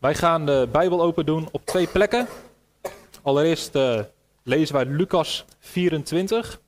[0.00, 2.26] Wij gaan de Bijbel open doen op twee plekken.
[3.22, 4.00] Allereerst uh,
[4.42, 6.60] lezen wij Lucas 24.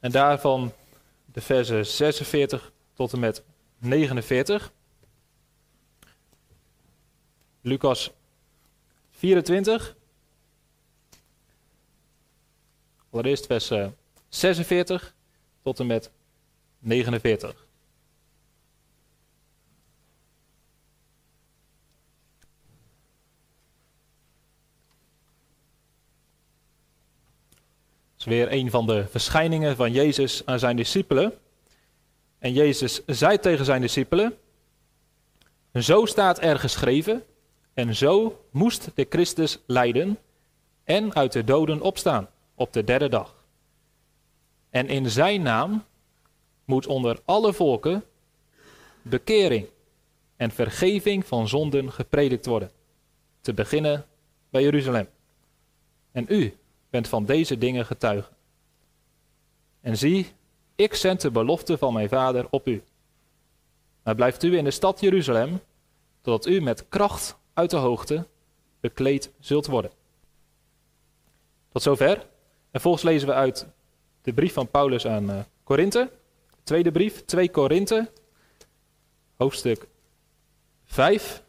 [0.00, 0.72] En daarvan
[1.24, 3.42] de versen 46 tot en met
[3.78, 4.72] 49.
[7.60, 8.10] Lucas
[9.10, 9.96] 24.
[13.10, 13.72] Allereerst vers
[14.28, 15.14] 46
[15.62, 16.10] tot en met
[16.78, 17.68] 49.
[28.20, 31.32] Is weer een van de verschijningen van Jezus aan zijn discipelen.
[32.38, 34.38] En Jezus zei tegen zijn discipelen:
[35.74, 37.24] Zo staat er geschreven,
[37.74, 40.18] en zo moest de Christus lijden
[40.84, 43.44] en uit de doden opstaan op de derde dag.
[44.70, 45.84] En in zijn naam
[46.64, 48.04] moet onder alle volken
[49.02, 49.66] bekering
[50.36, 52.70] en vergeving van zonden gepredikt worden,
[53.40, 54.06] te beginnen
[54.50, 55.08] bij Jeruzalem.
[56.12, 56.54] En u,
[56.90, 58.30] bent van deze dingen getuige.
[59.80, 60.32] En zie,
[60.74, 62.82] ik zend de belofte van mijn vader op u.
[64.02, 65.60] Maar blijft u in de stad Jeruzalem,
[66.20, 68.26] totdat u met kracht uit de hoogte
[68.80, 69.90] bekleed zult worden.
[71.72, 72.26] Tot zover.
[72.70, 73.66] En volgens lezen we uit
[74.22, 76.06] de brief van Paulus aan uh.
[76.62, 78.10] Tweede brief, 2 Korinthe,
[79.36, 79.86] hoofdstuk
[80.84, 81.42] 5.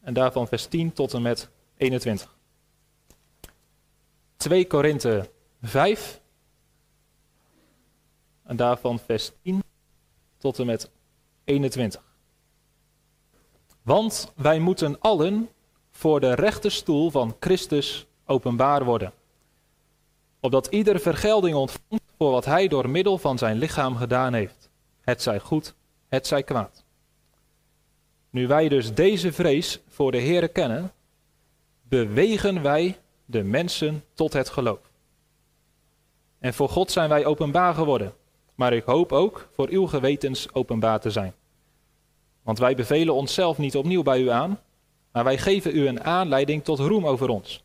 [0.00, 2.33] En daarvan vers 10 tot en met 21.
[4.44, 5.30] 2 Korinthe
[5.62, 6.20] 5.
[8.42, 9.62] En daarvan vers 10
[10.38, 10.90] tot en met
[11.44, 12.02] 21.
[13.82, 15.48] Want wij moeten allen
[15.90, 19.12] voor de rechte stoel van Christus openbaar worden.
[20.40, 24.70] Opdat ieder vergelding ontvangt voor wat hij door middel van zijn lichaam gedaan heeft.
[25.00, 25.74] Het zij goed,
[26.08, 26.84] het zij kwaad.
[28.30, 30.92] Nu wij dus deze vrees voor de Heere kennen,
[31.82, 34.90] bewegen wij de mensen tot het geloof.
[36.38, 38.12] En voor God zijn wij openbaar geworden,
[38.54, 41.34] maar ik hoop ook voor uw gewetens openbaar te zijn.
[42.42, 44.60] Want wij bevelen onszelf niet opnieuw bij u aan,
[45.12, 47.64] maar wij geven u een aanleiding tot roem over ons.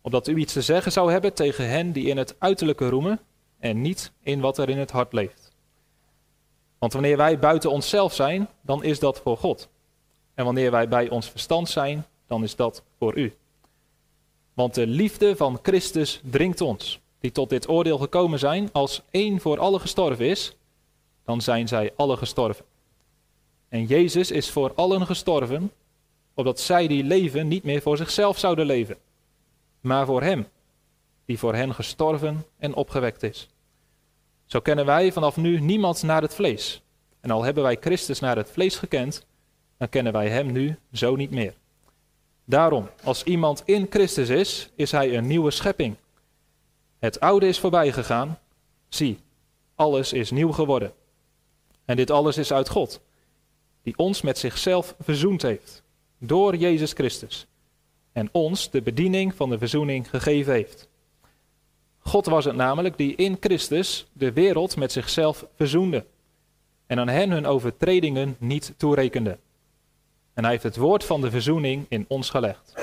[0.00, 3.20] Opdat u iets te zeggen zou hebben tegen hen die in het uiterlijke roemen
[3.58, 5.52] en niet in wat er in het hart leeft.
[6.78, 9.68] Want wanneer wij buiten onszelf zijn, dan is dat voor God.
[10.34, 13.34] En wanneer wij bij ons verstand zijn, dan is dat voor u.
[14.58, 19.40] Want de liefde van Christus dringt ons, die tot dit oordeel gekomen zijn, als één
[19.40, 20.56] voor alle gestorven is,
[21.24, 22.64] dan zijn zij alle gestorven.
[23.68, 25.72] En Jezus is voor allen gestorven,
[26.34, 28.96] opdat zij die leven niet meer voor zichzelf zouden leven,
[29.80, 30.46] maar voor Hem,
[31.24, 33.48] die voor hen gestorven en opgewekt is.
[34.46, 36.82] Zo kennen wij vanaf nu niemand naar het vlees.
[37.20, 39.26] En al hebben wij Christus naar het vlees gekend,
[39.76, 41.54] dan kennen wij Hem nu zo niet meer.
[42.48, 45.96] Daarom, als iemand in Christus is, is hij een nieuwe schepping.
[46.98, 48.38] Het oude is voorbij gegaan.
[48.88, 49.18] Zie,
[49.74, 50.92] alles is nieuw geworden.
[51.84, 53.00] En dit alles is uit God,
[53.82, 55.82] die ons met zichzelf verzoend heeft,
[56.18, 57.46] door Jezus Christus,
[58.12, 60.88] en ons de bediening van de verzoening gegeven heeft.
[61.98, 66.04] God was het namelijk die in Christus de wereld met zichzelf verzoende,
[66.86, 69.38] en aan hen hun overtredingen niet toerekende
[70.38, 72.74] en hij heeft het woord van de verzoening in ons gelegd.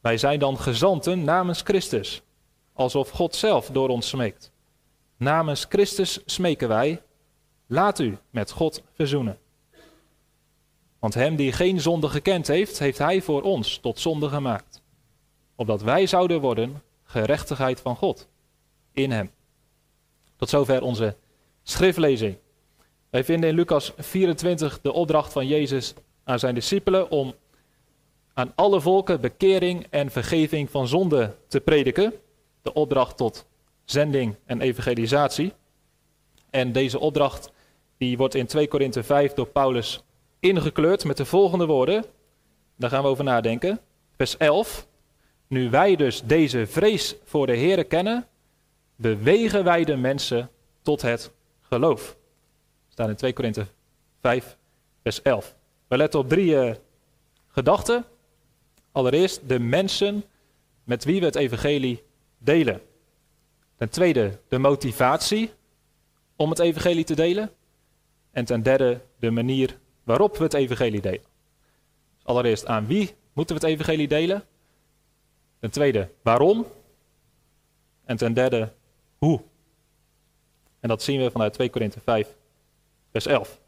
[0.00, 2.22] Wij zijn dan gezanten namens Christus,
[2.72, 4.52] alsof God zelf door ons smeekt.
[5.16, 7.02] Namens Christus smeken wij,
[7.66, 9.38] laat u met God verzoenen.
[10.98, 14.82] Want hem die geen zonde gekend heeft, heeft hij voor ons tot zonde gemaakt.
[15.54, 18.28] Opdat wij zouden worden gerechtigheid van God
[18.92, 19.30] in hem.
[20.36, 21.16] Tot zover onze
[21.62, 22.36] schriftlezing.
[23.10, 25.94] Wij vinden in Lucas 24 de opdracht van Jezus
[26.32, 27.34] aan zijn discipelen om
[28.34, 32.12] aan alle volken bekering en vergeving van zonde te prediken.
[32.62, 33.46] De opdracht tot
[33.84, 35.52] zending en evangelisatie.
[36.50, 37.52] En deze opdracht
[37.98, 40.04] die wordt in 2 Korinthe 5 door Paulus
[40.40, 42.04] ingekleurd met de volgende woorden.
[42.76, 43.80] Daar gaan we over nadenken.
[44.16, 44.86] Vers 11.
[45.46, 48.26] Nu wij dus deze vrees voor de Here kennen,
[48.96, 50.50] bewegen wij de mensen
[50.82, 52.16] tot het geloof.
[52.88, 53.66] Staat in 2 Korinthe
[54.20, 54.56] 5,
[55.02, 55.60] vers 11.
[55.92, 56.74] We letten op drie uh,
[57.48, 58.04] gedachten.
[58.92, 60.24] Allereerst de mensen
[60.84, 62.02] met wie we het evangelie
[62.38, 62.80] delen.
[63.76, 65.50] Ten tweede de motivatie
[66.36, 67.50] om het evangelie te delen.
[68.30, 71.24] En ten derde de manier waarop we het evangelie delen.
[72.14, 74.44] Dus allereerst aan wie moeten we het evangelie delen?
[75.60, 76.66] Ten tweede waarom?
[78.04, 78.72] En ten derde
[79.18, 79.40] hoe?
[80.80, 82.36] En dat zien we vanuit 2 Korinthe 5,
[83.10, 83.60] vers 11.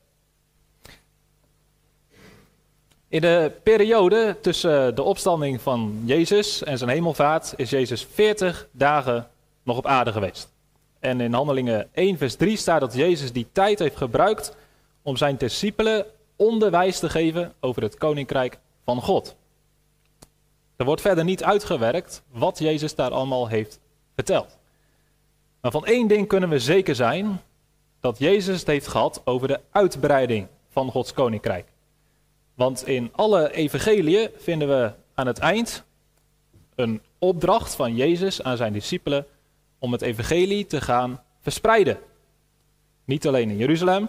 [3.14, 9.28] In de periode tussen de opstanding van Jezus en zijn hemelvaart is Jezus 40 dagen
[9.62, 10.52] nog op aarde geweest.
[11.00, 14.56] En in Handelingen 1, vers 3 staat dat Jezus die tijd heeft gebruikt
[15.02, 16.06] om zijn discipelen
[16.36, 19.36] onderwijs te geven over het koninkrijk van God.
[20.76, 23.80] Er wordt verder niet uitgewerkt wat Jezus daar allemaal heeft
[24.14, 24.58] verteld.
[25.60, 27.40] Maar van één ding kunnen we zeker zijn:
[28.00, 31.72] dat Jezus het heeft gehad over de uitbreiding van Gods koninkrijk.
[32.54, 35.84] Want in alle evangeliën vinden we aan het eind
[36.74, 39.26] een opdracht van Jezus aan zijn discipelen
[39.78, 41.98] om het evangelie te gaan verspreiden.
[43.04, 44.08] Niet alleen in Jeruzalem,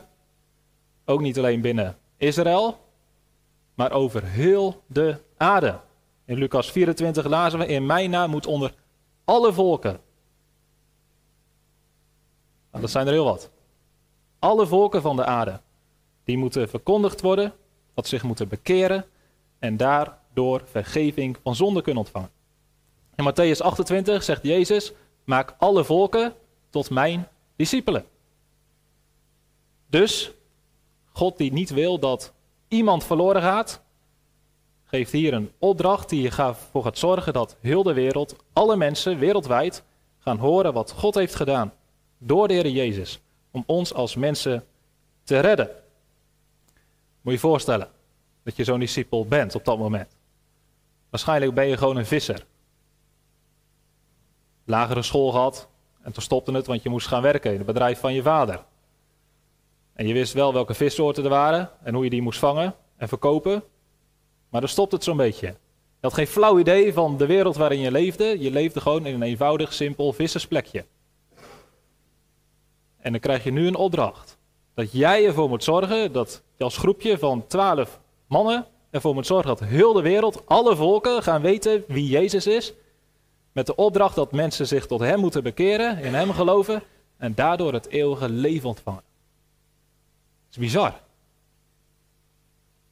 [1.06, 2.80] ook niet alleen binnen Israël,
[3.74, 5.80] maar over heel de aarde.
[6.26, 8.74] In Lucas 24 lazen we: In mijn naam moet onder
[9.24, 10.00] alle volken.
[12.72, 13.50] Nou, dat zijn er heel wat.
[14.40, 15.60] Alle volken van de aarde.
[16.24, 17.54] Die moeten verkondigd worden,
[17.96, 19.06] dat zich moeten bekeren
[19.60, 22.30] en daardoor vergeving van zonde kunnen ontvangen.
[23.16, 24.92] In Matthäus 28 zegt Jezus:
[25.24, 26.34] Maak alle volken
[26.70, 28.06] tot mijn discipelen.
[29.88, 30.32] Dus
[31.12, 32.34] God die niet wil dat
[32.68, 33.82] iemand verloren gaat,
[34.84, 39.84] geeft hier een opdracht die ervoor gaat zorgen dat heel de wereld, alle mensen wereldwijd,
[40.20, 41.74] gaan horen wat God heeft gedaan
[42.18, 43.20] door de Heer Jezus
[43.52, 44.66] om ons als mensen
[45.24, 45.70] te redden.
[47.26, 47.90] Moet je je voorstellen
[48.44, 50.16] dat je zo'n discipel bent op dat moment.
[51.10, 52.46] Waarschijnlijk ben je gewoon een visser.
[54.66, 55.68] Lagere school gehad
[56.02, 58.64] en toen stopte het, want je moest gaan werken in het bedrijf van je vader.
[59.94, 63.08] En je wist wel welke vissoorten er waren en hoe je die moest vangen en
[63.08, 63.64] verkopen.
[64.50, 65.48] Maar dan stopt het zo'n beetje.
[65.48, 68.40] Je had geen flauw idee van de wereld waarin je leefde.
[68.40, 70.86] Je leefde gewoon in een eenvoudig, simpel vissersplekje.
[72.98, 74.35] En dan krijg je nu een opdracht.
[74.76, 79.48] Dat jij ervoor moet zorgen dat je als groepje van twaalf mannen ervoor moet zorgen
[79.48, 82.74] dat heel de wereld, alle volken gaan weten wie Jezus is.
[83.52, 86.84] Met de opdracht dat mensen zich tot Hem moeten bekeren, in Hem geloven
[87.18, 89.04] en daardoor het eeuwige leven ontvangen.
[90.46, 91.02] Dat is bizar.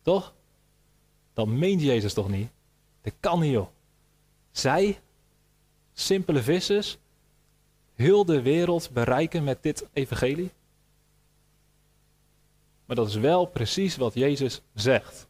[0.01, 0.33] Toch?
[1.33, 2.49] Dat meent Jezus toch niet?
[3.01, 3.67] Dat kan niet joh.
[4.51, 4.99] Zij,
[5.93, 6.97] simpele vissers,
[7.95, 10.51] heel de wereld bereiken met dit evangelie?
[12.85, 15.27] Maar dat is wel precies wat Jezus zegt.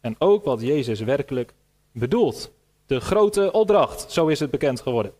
[0.00, 1.54] En ook wat Jezus werkelijk
[1.92, 2.52] bedoelt.
[2.86, 5.12] De grote opdracht, zo is het bekend geworden.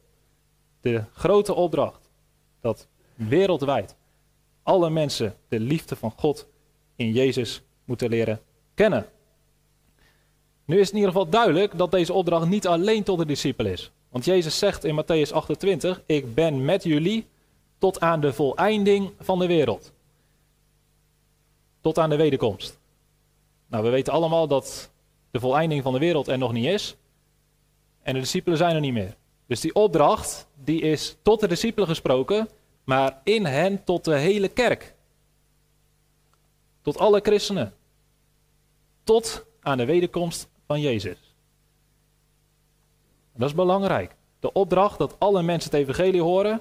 [0.81, 2.11] De grote opdracht
[2.61, 3.97] dat wereldwijd
[4.63, 6.47] alle mensen de liefde van God
[6.97, 8.41] in Jezus moeten leren
[8.75, 9.07] kennen.
[10.65, 13.67] Nu is het in ieder geval duidelijk dat deze opdracht niet alleen tot de discipel
[13.67, 13.91] is.
[14.09, 17.27] Want Jezus zegt in Matthäus 28: Ik ben met jullie
[17.79, 19.93] tot aan de voleinding van de wereld.
[21.87, 22.79] Tot aan de wederkomst.
[23.67, 24.91] Nou, we weten allemaal dat
[25.31, 26.97] de voleinding van de wereld er nog niet is.
[28.03, 29.17] En de discipelen zijn er niet meer.
[29.47, 32.49] Dus die opdracht, die is tot de discipelen gesproken,
[32.85, 34.95] maar in hen tot de hele kerk.
[36.83, 37.75] Tot alle christenen.
[39.05, 41.35] Tot aan de wederkomst van Jezus.
[43.35, 44.17] Dat is belangrijk.
[44.41, 46.61] De opdracht dat alle mensen het evangelie horen,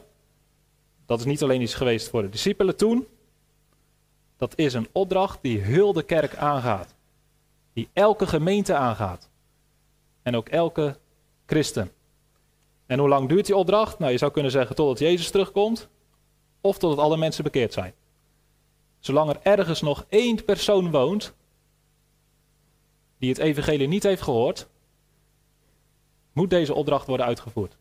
[1.06, 3.07] dat is niet alleen iets geweest voor de discipelen toen.
[4.38, 6.96] Dat is een opdracht die heel de kerk aangaat.
[7.74, 9.30] Die elke gemeente aangaat.
[10.22, 10.98] En ook elke
[11.46, 11.92] christen.
[12.86, 14.00] En hoe lang duurt die opdracht?
[14.00, 15.88] Nou, je zou kunnen zeggen totdat Jezus terugkomt.
[16.62, 17.94] Of totdat alle mensen bekeerd zijn.
[19.00, 21.34] Zolang er ergens nog één persoon woont
[23.18, 24.68] die het evangelie niet heeft gehoord,
[26.34, 27.77] moet deze opdracht worden uitgevoerd.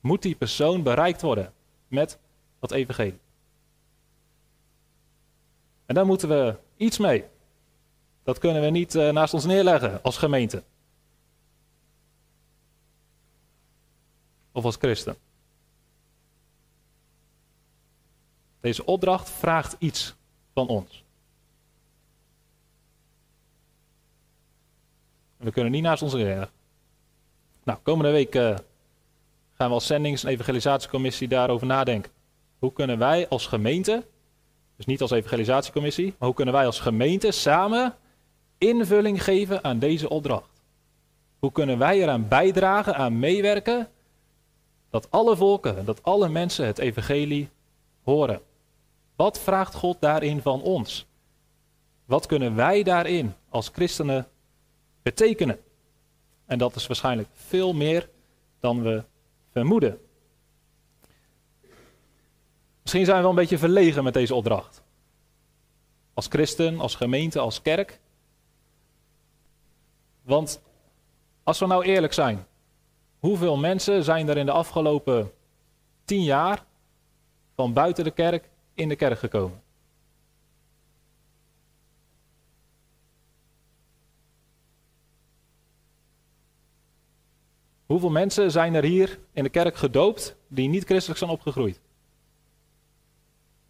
[0.00, 1.52] Moet die persoon bereikt worden
[1.88, 2.18] met
[2.60, 3.20] dat evangelie.
[5.92, 7.24] En daar moeten we iets mee.
[8.22, 10.62] Dat kunnen we niet uh, naast ons neerleggen als gemeente.
[14.52, 15.16] Of als christen.
[18.60, 20.14] Deze opdracht vraagt iets
[20.54, 21.04] van ons.
[25.36, 26.50] we kunnen niet naast ons neerleggen.
[27.64, 28.56] Nou, komende week uh,
[29.52, 32.12] gaan we als zendings- en evangelisatiecommissie daarover nadenken.
[32.58, 34.06] Hoe kunnen wij als gemeente,
[34.82, 37.94] dus niet als evangelisatiecommissie, maar hoe kunnen wij als gemeente samen
[38.58, 40.62] invulling geven aan deze opdracht?
[41.38, 43.88] Hoe kunnen wij eraan bijdragen, aan meewerken,
[44.90, 47.48] dat alle volken, dat alle mensen het evangelie
[48.02, 48.40] horen?
[49.16, 51.06] Wat vraagt God daarin van ons?
[52.04, 54.28] Wat kunnen wij daarin als christenen
[55.02, 55.58] betekenen?
[56.46, 58.08] En dat is waarschijnlijk veel meer
[58.60, 59.02] dan we
[59.52, 60.00] vermoeden.
[62.82, 64.82] Misschien zijn we wel een beetje verlegen met deze opdracht.
[66.14, 68.00] Als christen, als gemeente, als kerk.
[70.22, 70.62] Want
[71.42, 72.46] als we nou eerlijk zijn,
[73.18, 75.32] hoeveel mensen zijn er in de afgelopen
[76.04, 76.64] tien jaar
[77.54, 79.62] van buiten de kerk in de kerk gekomen?
[87.86, 91.80] Hoeveel mensen zijn er hier in de kerk gedoopt die niet christelijk zijn opgegroeid?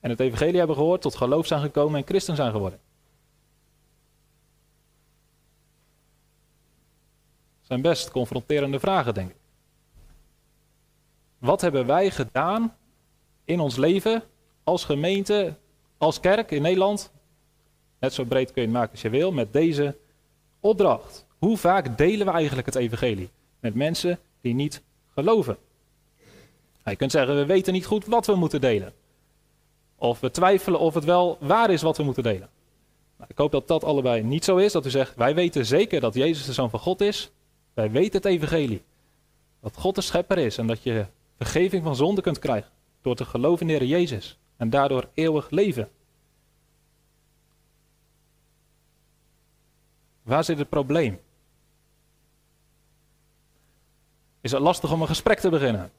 [0.02, 2.80] En het evangelie hebben gehoord, tot geloof zijn gekomen en christen zijn geworden?
[7.58, 9.36] Dat zijn best confronterende vragen, denk ik.
[11.38, 12.76] Wat hebben wij gedaan
[13.44, 14.22] in ons leven
[14.64, 15.54] als gemeente,
[15.98, 17.12] als kerk in Nederland?
[17.98, 19.96] Net zo breed kun je het maken als je wil, met deze
[20.60, 21.26] opdracht.
[21.38, 23.30] Hoe vaak delen we eigenlijk het evangelie?
[23.62, 24.82] met mensen die niet
[25.14, 25.56] geloven.
[26.84, 28.92] Je kunt zeggen, we weten niet goed wat we moeten delen.
[30.02, 32.48] Of we twijfelen of het wel waar is wat we moeten delen.
[33.16, 34.72] Nou, ik hoop dat dat allebei niet zo is.
[34.72, 37.30] Dat u zegt, wij weten zeker dat Jezus de Zoon van God is.
[37.74, 38.82] Wij weten het evangelie.
[39.60, 41.06] Dat God de schepper is en dat je
[41.36, 42.70] vergeving van zonde kunt krijgen.
[43.02, 44.38] Door te geloven in de Heer Jezus.
[44.56, 45.90] En daardoor eeuwig leven.
[50.22, 51.20] Waar zit het probleem?
[54.40, 55.92] is het lastig om een gesprek te beginnen.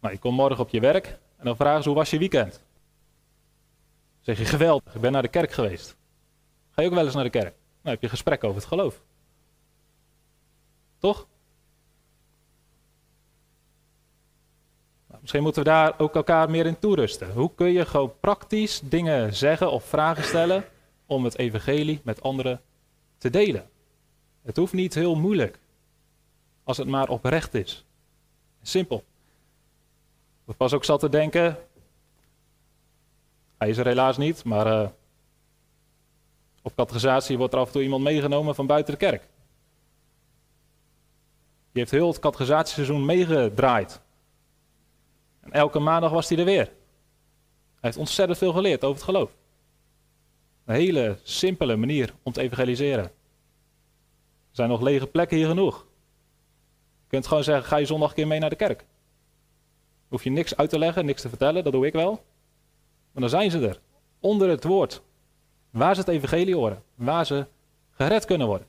[0.00, 2.52] Nou, je komt morgen op je werk en dan vragen ze hoe was je weekend?
[2.52, 2.60] Dan
[4.20, 5.96] zeg je geweldig, ik ben naar de kerk geweest.
[6.70, 7.54] Ga je ook wel eens naar de kerk?
[7.82, 9.02] Nou heb je gesprek over het geloof.
[10.98, 11.26] Toch?
[15.06, 17.32] Nou, misschien moeten we daar ook elkaar meer in toerusten.
[17.32, 20.64] Hoe kun je gewoon praktisch dingen zeggen of vragen stellen
[21.06, 22.60] om het evangelie met anderen
[23.18, 23.70] te delen?
[24.42, 25.58] Het hoeft niet heel moeilijk.
[26.64, 27.84] Als het maar oprecht is.
[28.62, 29.04] Simpel.
[30.48, 31.58] Ik was ook zat te denken.
[33.58, 34.88] Hij is er helaas niet, maar uh,
[36.62, 39.20] op catechisatie wordt er af en toe iemand meegenomen van buiten de kerk.
[41.72, 44.00] Die heeft heel het catechisatieseizoen meegedraaid.
[45.40, 46.64] En elke maandag was hij er weer.
[46.64, 46.74] Hij
[47.80, 49.30] heeft ontzettend veel geleerd over het geloof.
[50.64, 53.10] Een hele simpele manier om te evangeliseren
[54.50, 55.86] zijn nog lege plekken hier genoeg.
[57.02, 58.84] Je kunt gewoon zeggen, ga je zondag een keer mee naar de kerk.
[60.08, 62.10] Hoef je niks uit te leggen, niks te vertellen, dat doe ik wel.
[63.12, 63.80] Maar dan zijn ze er,
[64.20, 65.02] onder het woord.
[65.70, 67.46] Waar ze het evangelie horen, waar ze
[67.90, 68.66] gered kunnen worden.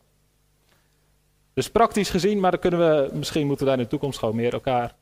[1.54, 4.36] Dus praktisch gezien, maar dan kunnen we, misschien moeten we daar in de toekomst gewoon
[4.36, 4.96] meer elkaar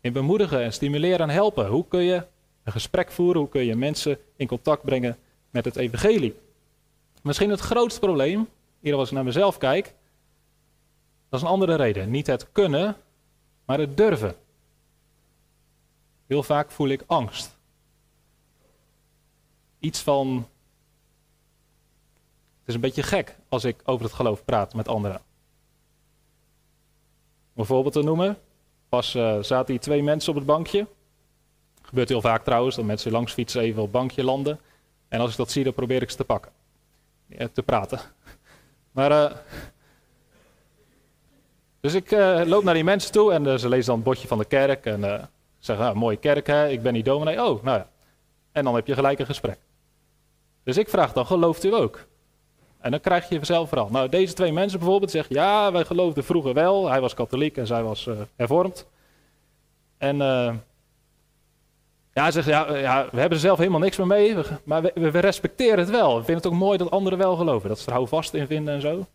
[0.00, 1.66] in bemoedigen en stimuleren en helpen.
[1.66, 2.26] Hoe kun je
[2.64, 5.16] een gesprek voeren, hoe kun je mensen in contact brengen
[5.50, 6.34] met het evangelie?
[7.22, 8.48] Misschien het grootste probleem,
[8.80, 9.94] hier als ik naar mezelf kijk,
[11.28, 12.10] dat is een andere reden.
[12.10, 12.96] Niet het kunnen,
[13.64, 14.34] maar het durven.
[16.32, 17.58] Heel vaak voel ik angst.
[19.78, 20.48] Iets van.
[22.58, 25.20] Het is een beetje gek als ik over het geloof praat met anderen.
[27.54, 28.38] Om een voorbeeld te noemen.
[28.88, 30.86] Pas uh, zaten hier twee mensen op het bankje.
[31.82, 34.60] Gebeurt heel vaak trouwens, dat mensen langs fietsen even op het bankje landen.
[35.08, 36.52] En als ik dat zie, dan probeer ik ze te pakken.
[37.26, 38.00] Ja, te praten.
[38.92, 39.36] Maar uh,
[41.80, 42.10] dus ik
[42.46, 45.30] loop naar die mensen toe en ze lezen dan het bordje van de kerk en
[45.64, 47.44] zeggen, nou, mooie kerk hè, ik ben niet dominee.
[47.44, 47.88] Oh, nou ja.
[48.52, 49.58] En dan heb je gelijk een gesprek.
[50.64, 52.06] Dus ik vraag dan, gelooft u ook?
[52.80, 53.88] En dan krijg je zelf vooral.
[53.90, 56.88] Nou, deze twee mensen bijvoorbeeld zeggen, ja, wij geloofden vroeger wel.
[56.90, 58.86] Hij was katholiek en zij was hervormd.
[59.98, 60.16] En
[62.14, 64.92] ja, hij zegt, ja, ja, we hebben er zelf helemaal niks meer mee, maar we,
[64.94, 66.08] we, respecteren het wel.
[66.08, 68.74] We vinden het ook mooi dat anderen wel geloven, dat ze er houvast in vinden
[68.74, 69.06] en zo.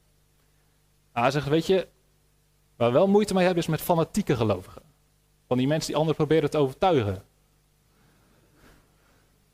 [1.14, 1.88] hij zegt, weet je,
[2.78, 4.82] Waar we wel moeite mee hebben is met fanatieke gelovigen.
[5.48, 7.24] Van die mensen die anderen proberen te overtuigen.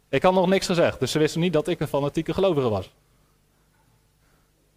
[0.09, 2.91] Ik had nog niks gezegd, dus ze wisten niet dat ik een fanatieke gelovige was.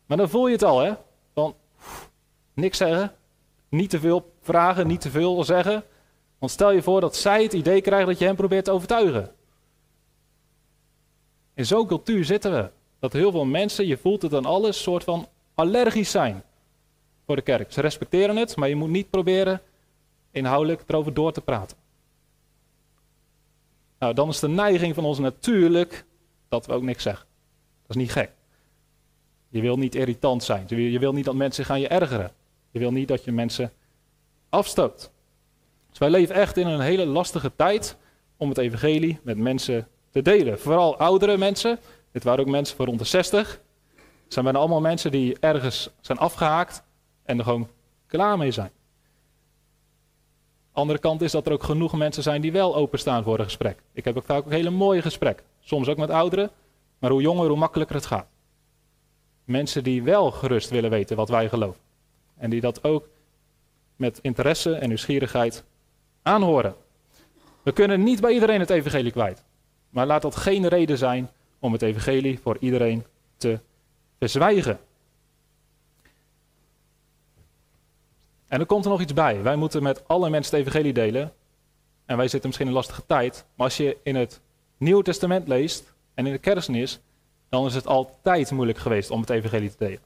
[0.06, 0.92] Maar dan voel je het al, hè?
[1.34, 1.54] Van
[2.54, 3.12] niks zeggen,
[3.68, 5.84] niet te veel vragen, niet te veel zeggen.
[6.38, 9.34] Want stel je voor dat zij het idee krijgen dat je hem probeert te overtuigen.
[11.54, 12.70] In zo'n cultuur zitten we.
[12.98, 16.42] Dat heel veel mensen, je voelt het aan alles, soort van allergisch zijn
[17.26, 17.72] voor de kerk.
[17.72, 19.62] Ze respecteren het, maar je moet niet proberen
[20.36, 21.76] inhoudelijk erover door te praten.
[23.98, 26.04] Nou, dan is de neiging van ons natuurlijk
[26.48, 27.26] dat we ook niks zeggen.
[27.86, 28.30] Dat is niet gek.
[29.48, 30.64] Je wil niet irritant zijn.
[30.68, 32.32] Je wil niet dat mensen zich aan je ergeren.
[32.70, 33.72] Je wil niet dat je mensen
[34.48, 35.10] afstoot.
[35.88, 37.96] Dus wij leven echt in een hele lastige tijd
[38.36, 40.58] om het evangelie met mensen te delen.
[40.58, 41.78] Vooral oudere mensen.
[42.12, 43.60] Dit waren ook mensen van rond de 60.
[44.24, 46.82] Het zijn bijna allemaal mensen die ergens zijn afgehaakt
[47.24, 47.68] en er gewoon
[48.06, 48.70] klaar mee zijn.
[50.76, 53.78] Andere kant is dat er ook genoeg mensen zijn die wel openstaan voor een gesprek.
[53.92, 55.46] Ik heb ook vaak ook hele mooie gesprekken.
[55.60, 56.50] Soms ook met ouderen,
[56.98, 58.26] maar hoe jonger, hoe makkelijker het gaat.
[59.44, 61.80] Mensen die wel gerust willen weten wat wij geloven.
[62.36, 63.08] En die dat ook
[63.96, 65.64] met interesse en nieuwsgierigheid
[66.22, 66.74] aanhoren.
[67.62, 69.44] We kunnen niet bij iedereen het evangelie kwijt.
[69.90, 73.04] Maar laat dat geen reden zijn om het evangelie voor iedereen
[73.36, 73.60] te
[74.18, 74.78] verzwijgen.
[78.48, 79.42] En er komt er nog iets bij.
[79.42, 81.32] Wij moeten met alle mensen het evangelie delen.
[82.04, 83.44] En wij zitten misschien in een lastige tijd.
[83.54, 84.40] Maar als je in het
[84.76, 87.00] Nieuwe Testament leest en in de kerstmis,
[87.48, 90.00] dan is het altijd moeilijk geweest om het evangelie te delen.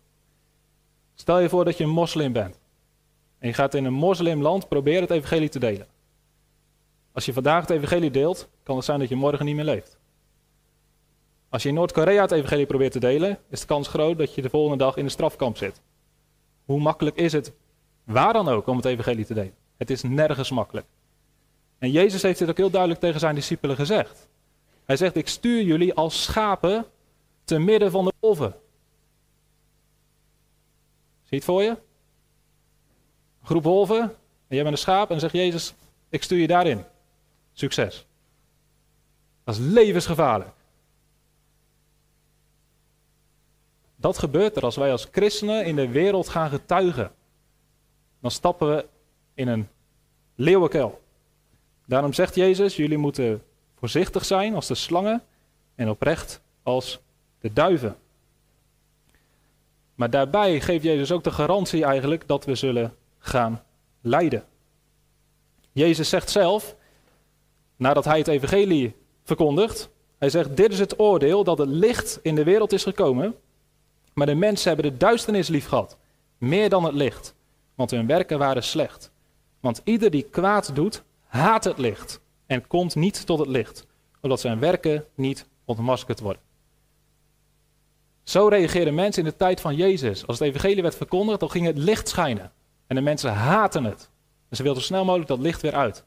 [1.15, 2.59] Stel je voor dat je een moslim bent.
[3.39, 5.87] En je gaat in een moslimland proberen het evangelie te delen.
[7.13, 9.99] Als je vandaag het evangelie deelt, kan het zijn dat je morgen niet meer leeft.
[11.49, 14.43] Als je in Noord-Korea het evangelie probeert te delen, is de kans groot dat je
[14.43, 15.81] de volgende dag in de strafkamp zit.
[16.65, 17.53] Hoe makkelijk is het,
[18.05, 19.55] waar dan ook, om het evangelie te delen?
[19.77, 20.87] Het is nergens makkelijk.
[21.79, 24.29] En Jezus heeft dit ook heel duidelijk tegen zijn discipelen gezegd.
[24.85, 26.87] Hij zegt, ik stuur jullie als schapen
[27.45, 28.55] te midden van de wolven.
[31.23, 31.77] Zie je het voor je?
[33.43, 35.75] Groep wolven, en jij bent een schaap, en zegt Jezus,
[36.09, 36.85] ik stuur je daarin.
[37.53, 38.07] Succes.
[39.45, 40.51] Dat is levensgevaarlijk.
[43.97, 47.13] Dat gebeurt er als wij als christenen in de wereld gaan getuigen.
[48.21, 48.87] Dan stappen we
[49.35, 49.69] in een
[50.35, 51.01] leeuwenkel.
[51.87, 53.43] Daarom zegt Jezus, jullie moeten
[53.79, 55.23] voorzichtig zijn als de slangen
[55.75, 57.01] en oprecht als
[57.41, 57.97] de duiven.
[59.95, 63.63] Maar daarbij geeft Jezus ook de garantie eigenlijk dat we zullen gaan
[64.01, 64.45] lijden.
[65.73, 66.77] Jezus zegt zelf,
[67.77, 72.35] nadat hij het evangelie verkondigt, hij zegt, dit is het oordeel dat het licht in
[72.35, 73.35] de wereld is gekomen,
[74.13, 75.99] maar de mensen hebben de duisternis lief gehad,
[76.39, 77.35] meer dan het licht,
[77.81, 79.13] want hun werken waren slecht.
[79.61, 83.87] Want ieder die kwaad doet, haat het licht en komt niet tot het licht,
[84.21, 86.43] omdat zijn werken niet ontmaskerd worden.
[88.23, 90.27] Zo reageerden mensen in de tijd van Jezus.
[90.27, 92.53] Als het evangelie werd verkondigd, dan ging het licht schijnen.
[92.87, 94.11] En de mensen haten het.
[94.49, 96.05] En ze wilden zo snel mogelijk dat licht weer uit.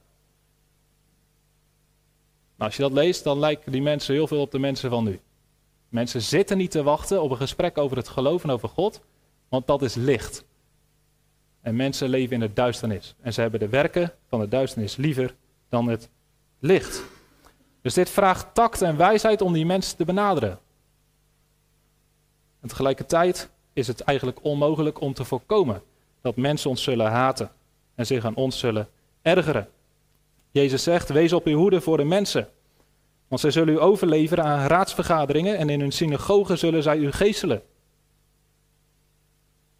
[2.56, 5.04] Nou, als je dat leest, dan lijken die mensen heel veel op de mensen van
[5.04, 5.20] nu.
[5.90, 9.02] Mensen zitten niet te wachten op een gesprek over het geloof en over God,
[9.50, 10.46] want dat is licht.
[11.64, 13.16] En mensen leven in de duisternis.
[13.22, 15.36] En ze hebben de werken van de duisternis liever
[15.70, 16.10] dan het
[16.60, 17.04] licht.
[17.82, 20.60] Dus dit vraagt tact en wijsheid om die mensen te benaderen.
[22.62, 25.82] En tegelijkertijd is het eigenlijk onmogelijk om te voorkomen
[26.22, 27.52] dat mensen ons zullen haten
[27.96, 28.88] en zich aan ons zullen
[29.22, 29.70] ergeren.
[30.52, 32.50] Jezus zegt: Wees op uw hoede voor de mensen,
[33.28, 37.62] want zij zullen u overleveren aan raadsvergaderingen en in hun synagogen zullen zij u geestelen.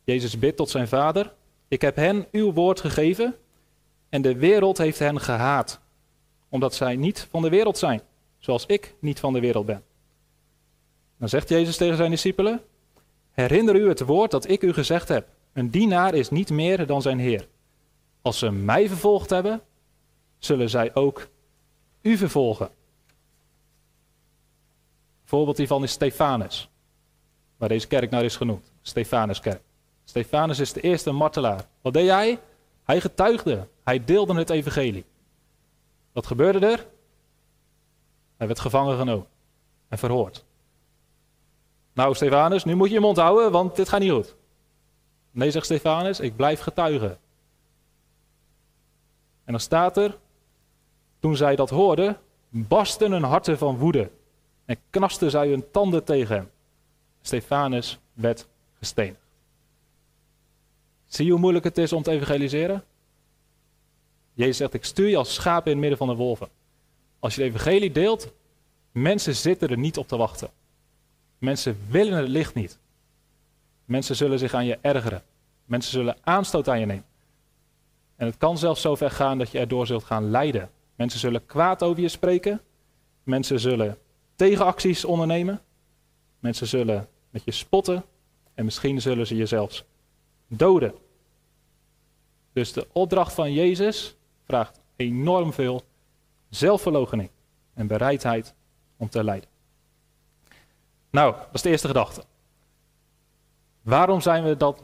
[0.04, 1.34] Jezus bidt tot zijn vader:
[1.74, 3.36] Ik heb hen uw woord gegeven
[4.10, 5.80] en de wereld heeft hen gehaat,
[6.50, 8.02] omdat zij niet van de wereld zijn,
[8.38, 9.84] zoals ik niet van de wereld ben.
[11.18, 12.62] Dan zegt Jezus tegen zijn discipelen:
[13.32, 17.02] Herinner u het woord dat ik u gezegd heb: Een dienaar is niet meer dan
[17.02, 17.48] zijn Heer.
[18.22, 19.62] Als ze mij vervolgd hebben,
[20.38, 21.28] zullen zij ook
[22.02, 22.66] u vervolgen.
[22.66, 22.72] Een
[25.26, 26.70] voorbeeld hiervan is Stefanus,
[27.58, 28.72] waar deze kerk naar is genoemd.
[28.82, 29.62] Stefanuskerk.
[30.14, 31.66] Stefanus is de eerste martelaar.
[31.82, 32.40] Wat deed hij?
[32.84, 33.68] Hij getuigde.
[33.84, 35.06] Hij deelde het evangelie.
[36.12, 36.88] Wat gebeurde er?
[38.38, 39.28] Hij werd gevangen genomen
[39.88, 40.46] en verhoord.
[41.94, 44.36] Nou, Stefanus, nu moet je je mond houden, want dit gaat niet goed.
[45.32, 47.18] Nee, zegt Stefanus, ik blijf getuigen.
[49.44, 50.18] En dan staat er,
[51.20, 52.18] toen zij dat hoorden,
[52.50, 54.12] barsten hun harten van woede
[54.66, 56.52] en knasten zij hun tanden tegen hem.
[57.22, 58.48] Stefanus werd
[58.80, 59.23] gestenigd.
[61.14, 62.84] Zie je hoe moeilijk het is om te evangeliseren?
[64.34, 66.50] Jezus zegt, ik stuur je als schapen in het midden van de wolven.
[67.20, 68.32] Als je de evangelie deelt,
[68.92, 70.50] mensen zitten er niet op te wachten.
[71.38, 72.78] Mensen willen het licht niet.
[73.86, 75.24] Mensen zullen zich aan je ergeren.
[75.66, 77.06] Mensen zullen aanstoot aan je nemen.
[78.16, 80.72] En het kan zelfs zo ver gaan dat je erdoor zult gaan lijden.
[80.96, 82.62] Mensen zullen kwaad over je spreken.
[83.24, 83.98] Mensen zullen
[84.36, 85.62] tegenacties ondernemen.
[86.40, 88.04] Mensen zullen met je spotten.
[88.54, 89.84] En misschien zullen ze je zelfs
[90.48, 90.94] doden.
[92.54, 95.84] Dus de opdracht van Jezus vraagt enorm veel
[96.50, 97.30] zelfverloochening
[97.74, 98.54] en bereidheid
[98.98, 99.50] om te lijden.
[101.10, 102.24] Nou, dat is de eerste gedachte.
[103.82, 104.84] Waarom zijn we dat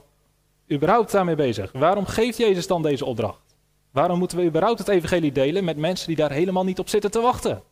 [0.72, 1.72] überhaupt daarmee bezig?
[1.72, 3.56] Waarom geeft Jezus dan deze opdracht?
[3.92, 7.12] Waarom moeten we überhaupt het evangelie delen met mensen die daar helemaal niet op zitten
[7.12, 7.64] te wachten?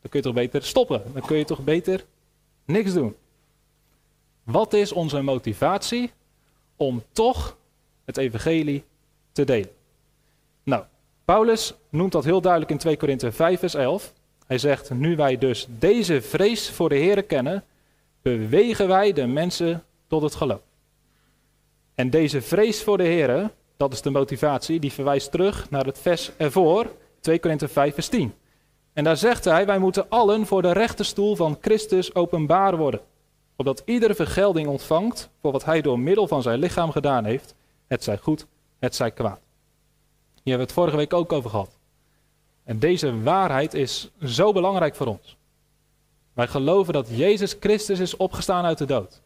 [0.00, 1.02] Dan kun je toch beter stoppen.
[1.12, 2.04] Dan kun je toch beter
[2.64, 3.16] niks doen.
[4.44, 6.12] Wat is onze motivatie
[6.76, 7.56] om toch
[8.04, 8.84] het evangelie
[9.32, 9.70] te delen?
[10.62, 10.84] Nou,
[11.24, 14.12] Paulus noemt dat heel duidelijk in 2 Korinthe 5 vers 11.
[14.46, 17.64] Hij zegt, nu wij dus deze vrees voor de Heer kennen,
[18.22, 20.60] bewegen wij de mensen tot het geloof.
[21.94, 25.98] En deze vrees voor de Heer, dat is de motivatie, die verwijst terug naar het
[25.98, 28.34] vers ervoor, 2 Korinthe 5 vers 10.
[28.92, 33.00] En daar zegt hij, wij moeten allen voor de rechterstoel van Christus openbaar worden.
[33.56, 37.54] Opdat iedere vergelding ontvangt voor wat hij door middel van zijn lichaam gedaan heeft.
[37.86, 38.46] Het zij goed,
[38.78, 39.40] het zij kwaad.
[40.42, 41.78] Hier hebben we het vorige week ook over gehad.
[42.64, 45.36] En deze waarheid is zo belangrijk voor ons.
[46.32, 49.20] Wij geloven dat Jezus Christus is opgestaan uit de dood.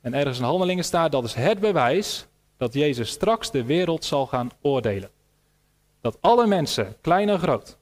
[0.00, 4.26] En ergens in handelingen staat, dat is het bewijs dat Jezus straks de wereld zal
[4.26, 5.10] gaan oordelen.
[6.00, 7.76] Dat alle mensen, klein en groot,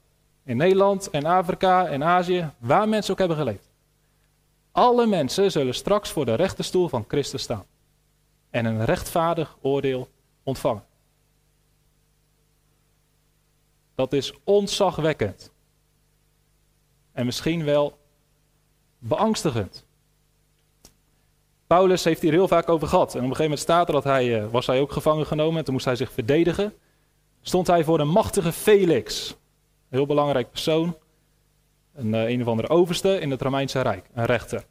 [0.45, 3.74] in Nederland en Afrika en Azië, waar mensen ook hebben geleefd.
[4.75, 7.67] Alle mensen zullen straks voor de rechterstoel van Christus staan.
[8.51, 10.09] En een rechtvaardig oordeel
[10.43, 10.85] ontvangen.
[13.95, 15.53] Dat is ontzagwekkend.
[17.13, 17.99] En misschien wel
[18.99, 19.85] beangstigend.
[21.67, 23.15] Paulus heeft hier heel vaak over gehad.
[23.15, 25.59] En op een gegeven moment staat er dat hij, uh, was hij ook gevangen genomen
[25.59, 26.75] en toen moest hij zich verdedigen.
[27.43, 29.31] Stond hij voor de machtige Felix.
[29.31, 29.37] Een
[29.99, 30.97] heel belangrijk persoon.
[31.95, 34.07] Een, uh, een of andere overste in het Romeinse Rijk.
[34.15, 34.65] Een rechter.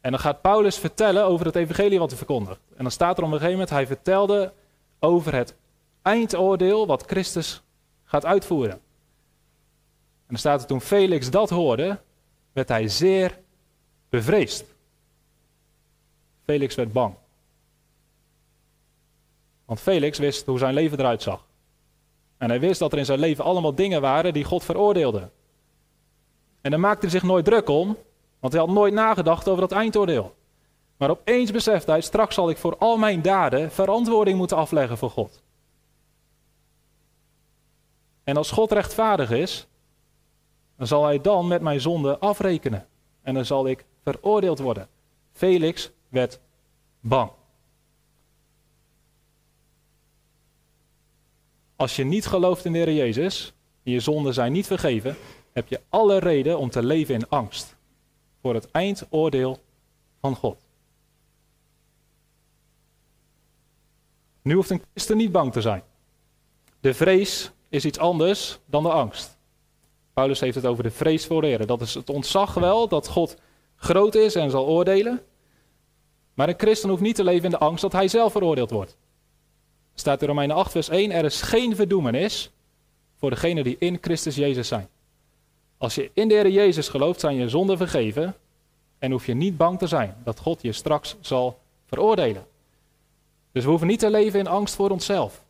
[0.00, 2.60] En dan gaat Paulus vertellen over het evangelie wat hij verkondigt.
[2.76, 4.52] En dan staat er op een gegeven moment, hij vertelde
[4.98, 5.54] over het
[6.02, 7.62] eindoordeel wat Christus
[8.04, 8.72] gaat uitvoeren.
[8.72, 12.00] En dan staat er toen Felix dat hoorde,
[12.52, 13.38] werd hij zeer
[14.08, 14.64] bevreesd.
[16.44, 17.14] Felix werd bang.
[19.64, 21.46] Want Felix wist hoe zijn leven eruit zag.
[22.42, 25.30] En hij wist dat er in zijn leven allemaal dingen waren die God veroordeelde.
[26.60, 27.96] En daar maakte hij zich nooit druk om,
[28.40, 30.34] want hij had nooit nagedacht over dat eindoordeel.
[30.96, 35.10] Maar opeens beseft hij, straks zal ik voor al mijn daden verantwoording moeten afleggen voor
[35.10, 35.42] God.
[38.24, 39.66] En als God rechtvaardig is,
[40.76, 42.86] dan zal hij dan met mijn zonde afrekenen.
[43.22, 44.88] En dan zal ik veroordeeld worden.
[45.32, 46.40] Felix werd
[47.00, 47.30] bang.
[51.82, 55.16] Als je niet gelooft in de Heer Jezus, en je zonden zijn niet vergeven,
[55.52, 57.76] heb je alle reden om te leven in angst
[58.40, 59.58] voor het eindoordeel
[60.20, 60.64] van God.
[64.42, 65.82] Nu hoeft een christen niet bang te zijn.
[66.80, 69.38] De vrees is iets anders dan de angst.
[70.12, 71.66] Paulus heeft het over de vrees voor de.
[71.66, 73.36] Dat is het ontzag wel dat God
[73.76, 75.22] groot is en zal oordelen.
[76.34, 78.96] Maar een christen hoeft niet te leven in de angst dat hij zelf veroordeeld wordt.
[79.94, 82.50] Staat in Romeinen 8, vers 1: Er is geen verdoemenis
[83.16, 84.88] voor degenen die in Christus Jezus zijn.
[85.78, 88.34] Als je in de Heer Jezus gelooft, zijn je zonden vergeven.
[88.98, 92.46] En hoef je niet bang te zijn dat God je straks zal veroordelen.
[93.52, 95.44] Dus we hoeven niet te leven in angst voor onszelf.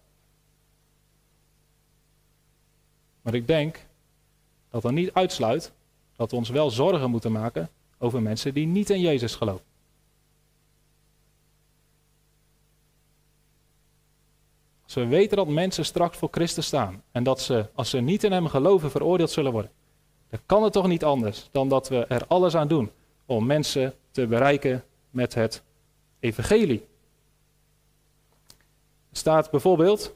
[3.23, 3.87] Maar ik denk
[4.71, 5.73] dat dat niet uitsluit
[6.17, 9.65] dat we ons wel zorgen moeten maken over mensen die niet in Jezus geloven.
[14.95, 18.33] We weten dat mensen straks voor Christus staan en dat ze, als ze niet in
[18.33, 19.71] Hem geloven, veroordeeld zullen worden,
[20.31, 22.91] dan kan het toch niet anders dan dat we er alles aan doen
[23.27, 25.63] om mensen te bereiken met het
[26.21, 26.87] Evangelie.
[29.11, 30.15] Er staat bijvoorbeeld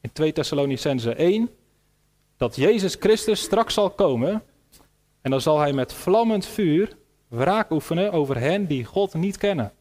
[0.00, 1.50] in 2 Thessalonicense 1
[2.36, 4.42] dat Jezus Christus straks zal komen
[5.20, 6.96] en dan zal hij met vlammend vuur
[7.28, 9.72] wraak oefenen over hen die God niet kennen.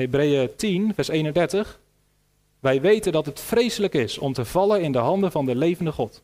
[0.00, 1.80] Hebreeën 10, vers 31.
[2.60, 5.92] Wij weten dat het vreselijk is om te vallen in de handen van de levende
[5.92, 6.22] God.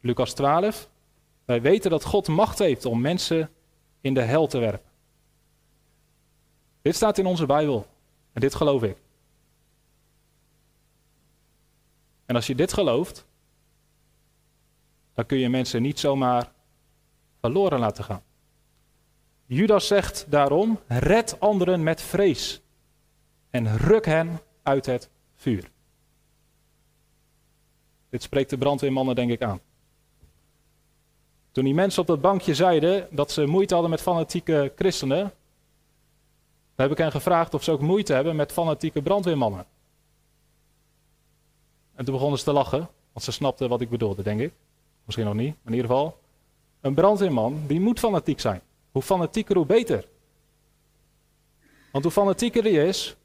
[0.00, 0.88] Lucas 12.
[1.44, 3.50] Wij weten dat God macht heeft om mensen
[4.00, 4.90] in de hel te werpen.
[6.82, 7.86] Dit staat in onze Bijbel
[8.32, 8.96] en dit geloof ik.
[12.26, 13.26] En als je dit gelooft,
[15.14, 16.52] dan kun je mensen niet zomaar
[17.40, 18.22] verloren laten gaan.
[19.52, 22.60] Judas zegt daarom: red anderen met vrees
[23.50, 25.70] en ruk hen uit het vuur.
[28.10, 29.60] Dit spreekt de brandweermannen denk ik aan.
[31.50, 35.32] Toen die mensen op dat bankje zeiden dat ze moeite hadden met fanatieke christenen,
[36.74, 39.66] heb ik hen gevraagd of ze ook moeite hebben met fanatieke brandweermannen.
[41.94, 44.52] En toen begonnen ze te lachen, want ze snapten wat ik bedoelde, denk ik.
[45.04, 46.18] Misschien nog niet, maar in ieder geval.
[46.80, 48.62] Een brandweerman, die moet fanatiek zijn.
[48.92, 50.08] Hoe fanatieker, hoe beter.
[51.92, 53.16] Want hoe fanatieker hij is,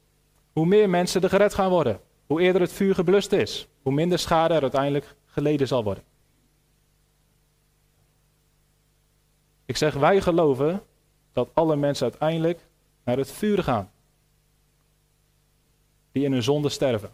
[0.52, 2.00] hoe meer mensen er gered gaan worden.
[2.26, 6.04] Hoe eerder het vuur geblust is, hoe minder schade er uiteindelijk geleden zal worden.
[9.64, 10.82] Ik zeg, wij geloven
[11.32, 12.66] dat alle mensen uiteindelijk
[13.04, 13.90] naar het vuur gaan.
[16.12, 17.12] Die in hun zonde sterven.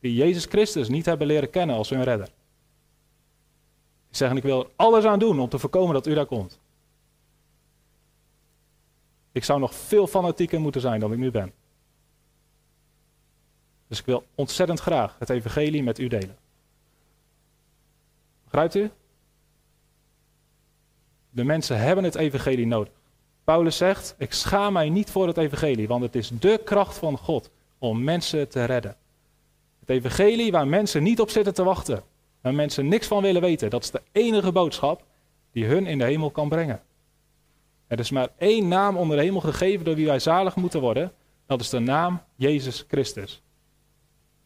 [0.00, 2.26] Die Jezus Christus niet hebben leren kennen als hun redder.
[4.08, 6.60] Die zeggen, ik wil er alles aan doen om te voorkomen dat u daar komt.
[9.34, 11.52] Ik zou nog veel fanatieker moeten zijn dan ik nu ben.
[13.86, 16.36] Dus ik wil ontzettend graag het evangelie met u delen.
[18.44, 18.90] Begrijpt u?
[21.30, 22.92] De mensen hebben het evangelie nodig.
[23.44, 27.18] Paulus zegt, ik schaam mij niet voor het evangelie, want het is de kracht van
[27.18, 28.96] God om mensen te redden.
[29.80, 32.02] Het evangelie waar mensen niet op zitten te wachten,
[32.40, 35.04] waar mensen niks van willen weten, dat is de enige boodschap
[35.52, 36.82] die hun in de hemel kan brengen.
[37.94, 41.12] Er is maar één naam onder de hemel gegeven door wie wij zalig moeten worden,
[41.46, 43.42] dat is de naam Jezus Christus.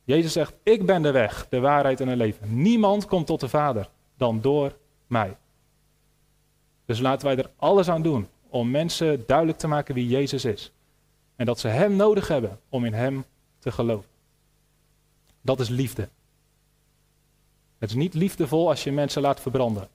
[0.04, 2.62] Jezus zegt, ik ben de weg, de waarheid en het leven.
[2.62, 5.36] Niemand komt tot de Vader dan door mij.
[6.84, 10.72] Dus laten wij er alles aan doen om mensen duidelijk te maken wie Jezus is.
[11.36, 13.24] En dat ze Hem nodig hebben om in Hem
[13.58, 14.10] te geloven.
[15.40, 16.08] Dat is liefde.
[17.78, 19.88] Het is niet liefdevol als je mensen laat verbranden.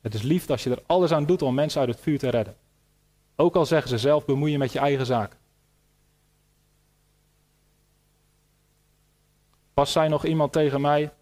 [0.00, 2.28] Het is liefde als je er alles aan doet om mensen uit het vuur te
[2.28, 2.56] redden.
[3.36, 5.38] Ook al zeggen ze zelf bemoeien met je eigen zaken.
[9.74, 11.12] Pas zei nog iemand tegen mij,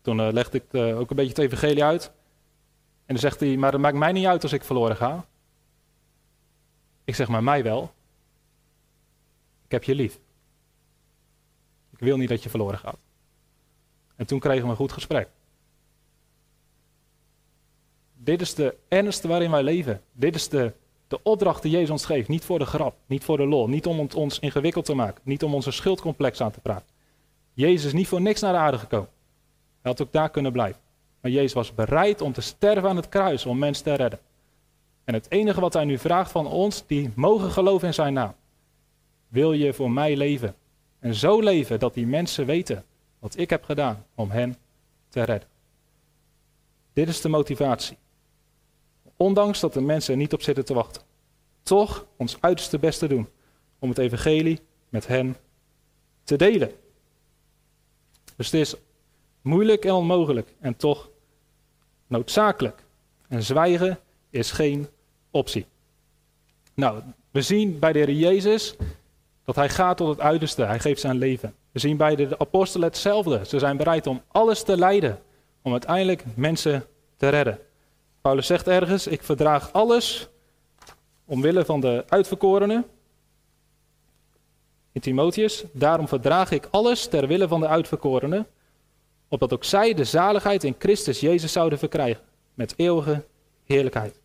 [0.00, 2.12] toen uh, legde ik uh, ook een beetje het evangelie uit.
[3.06, 5.26] En dan zegt hij, maar het maakt mij niet uit als ik verloren ga.
[7.04, 7.92] Ik zeg, maar mij wel.
[9.64, 10.20] Ik heb je lief.
[11.90, 12.98] Ik wil niet dat je verloren gaat.
[14.16, 15.28] En toen kregen we een goed gesprek.
[18.16, 20.00] Dit is de ernst waarin wij leven.
[20.12, 20.72] Dit is de,
[21.08, 22.28] de opdracht die Jezus ons geeft.
[22.28, 25.42] Niet voor de grap, niet voor de lol, niet om ons ingewikkeld te maken, niet
[25.42, 26.86] om onze schuldcomplex aan te praten.
[27.52, 29.08] Jezus is niet voor niks naar de aarde gekomen.
[29.82, 30.80] Hij had ook daar kunnen blijven.
[31.20, 34.18] Maar Jezus was bereid om te sterven aan het kruis om mensen te redden.
[35.04, 38.34] En het enige wat hij nu vraagt van ons, die mogen geloven in zijn naam.
[39.28, 40.54] Wil je voor mij leven?
[40.98, 42.84] En zo leven dat die mensen weten
[43.18, 44.56] wat ik heb gedaan om hen
[45.08, 45.48] te redden.
[46.92, 47.96] Dit is de motivatie.
[49.24, 51.02] Ondanks dat de mensen er niet op zitten te wachten.
[51.62, 53.28] Toch ons uiterste best te doen
[53.78, 55.36] om het evangelie met hen
[56.24, 56.70] te delen.
[58.36, 58.74] Dus het is
[59.40, 61.10] moeilijk en onmogelijk en toch
[62.06, 62.82] noodzakelijk.
[63.28, 63.98] En zwijgen
[64.30, 64.88] is geen
[65.30, 65.66] optie.
[66.74, 68.76] Nou, we zien bij de Heer Jezus
[69.44, 70.62] dat hij gaat tot het uiterste.
[70.64, 71.54] Hij geeft zijn leven.
[71.72, 73.46] We zien bij de apostelen hetzelfde.
[73.46, 75.22] Ze zijn bereid om alles te lijden
[75.62, 77.58] om uiteindelijk mensen te redden.
[78.24, 80.28] Paulus zegt ergens: Ik verdraag alles
[81.24, 82.84] omwille van de uitverkorenen.
[84.92, 88.46] In Timotheus, daarom verdraag ik alles ter wille van de uitverkorenen,
[89.28, 92.22] opdat ook zij de zaligheid in Christus Jezus zouden verkrijgen,
[92.54, 93.24] met eeuwige
[93.64, 94.20] heerlijkheid.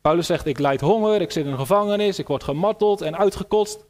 [0.00, 3.84] Paulus zegt, ik leid honger, ik zit in een gevangenis, ik word gemarteld en uitgekotst.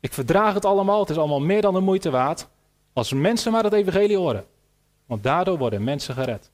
[0.00, 2.48] Ik verdraag het allemaal, het is allemaal meer dan de moeite waard,
[2.92, 4.46] als mensen maar het evangelie horen.
[5.06, 6.52] Want daardoor worden mensen gered.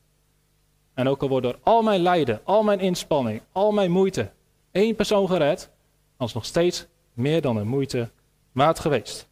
[1.00, 4.30] En ook al wordt door al mijn lijden, al mijn inspanning, al mijn moeite,
[4.70, 5.70] één persoon gered,
[6.16, 8.10] dan is nog steeds meer dan de moeite
[8.52, 9.28] waard geweest.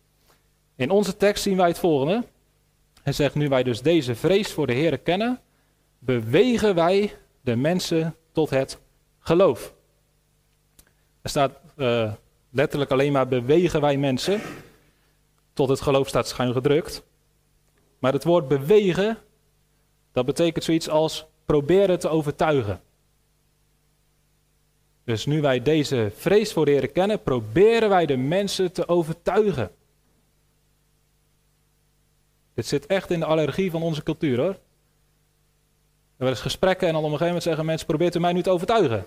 [0.76, 2.24] In onze tekst zien wij het volgende.
[3.02, 5.40] Hij zegt, nu wij dus deze vrees voor de Heer kennen,
[5.98, 8.78] bewegen wij de mensen tot het
[9.18, 9.74] geloof.
[11.22, 12.12] Er staat uh,
[12.50, 14.40] letterlijk alleen maar bewegen wij mensen.
[15.52, 17.02] Tot het geloof staat schuin gedrukt.
[17.98, 19.18] Maar het woord bewegen,
[20.12, 22.80] dat betekent zoiets als proberen te overtuigen.
[25.04, 29.70] Dus nu wij deze vrees voor Heer kennen, proberen wij de mensen te overtuigen.
[32.54, 34.48] Dit zit echt in de allergie van onze cultuur hoor.
[36.16, 38.42] Er werden gesprekken en dan op een gegeven moment zeggen mensen, probeert u mij nu
[38.42, 39.06] te overtuigen?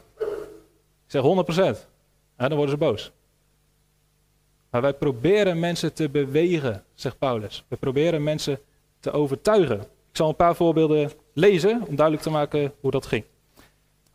[1.06, 1.26] Ik zeg 100%.
[2.38, 3.12] Ja, dan worden ze boos.
[4.70, 7.66] Maar wij proberen mensen te bewegen, zegt Paulus.
[7.68, 8.60] We proberen mensen
[9.00, 9.80] te overtuigen.
[9.80, 13.24] Ik zal een paar voorbeelden lezen om duidelijk te maken hoe dat ging.